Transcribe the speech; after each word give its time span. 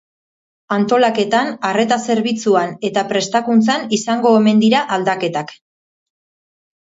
Antolaketan, 0.75 1.51
arreta 1.69 1.97
zerbitzuan 2.13 2.73
eta 2.89 3.03
prestakuntzan 3.11 3.85
izango 3.97 4.31
omen 4.39 4.63
dira 4.65 4.81
aldaketak. 4.97 5.53